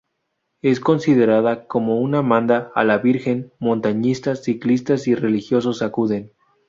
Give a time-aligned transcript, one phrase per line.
[0.63, 6.31] Es considerada como una manda a la virgen; montañistas, ciclistas y religiosos acuden.